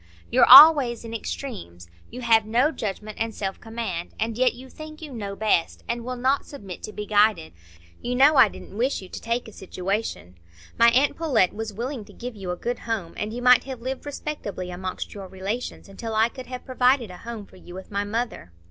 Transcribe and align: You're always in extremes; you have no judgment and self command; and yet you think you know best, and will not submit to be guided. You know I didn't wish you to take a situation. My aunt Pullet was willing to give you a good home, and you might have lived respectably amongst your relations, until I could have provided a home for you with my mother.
You're 0.31 0.49
always 0.49 1.05
in 1.05 1.13
extremes; 1.13 1.87
you 2.09 2.21
have 2.21 2.43
no 2.43 2.71
judgment 2.71 3.19
and 3.19 3.35
self 3.35 3.61
command; 3.61 4.15
and 4.19 4.35
yet 4.35 4.55
you 4.55 4.67
think 4.67 4.99
you 4.99 5.13
know 5.13 5.35
best, 5.35 5.83
and 5.87 6.03
will 6.03 6.15
not 6.15 6.43
submit 6.43 6.81
to 6.81 6.91
be 6.91 7.05
guided. 7.05 7.53
You 8.01 8.15
know 8.15 8.35
I 8.35 8.47
didn't 8.47 8.75
wish 8.75 9.03
you 9.03 9.09
to 9.09 9.21
take 9.21 9.47
a 9.47 9.51
situation. 9.53 10.39
My 10.75 10.89
aunt 10.89 11.15
Pullet 11.15 11.53
was 11.53 11.71
willing 11.71 12.03
to 12.05 12.13
give 12.13 12.35
you 12.35 12.49
a 12.49 12.55
good 12.55 12.79
home, 12.79 13.13
and 13.15 13.31
you 13.31 13.43
might 13.43 13.65
have 13.65 13.79
lived 13.83 14.07
respectably 14.07 14.71
amongst 14.71 15.13
your 15.13 15.27
relations, 15.27 15.87
until 15.87 16.15
I 16.15 16.29
could 16.29 16.47
have 16.47 16.65
provided 16.65 17.11
a 17.11 17.17
home 17.19 17.45
for 17.45 17.57
you 17.57 17.75
with 17.75 17.91
my 17.91 18.03
mother. 18.03 18.51